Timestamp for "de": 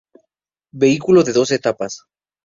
1.23-1.31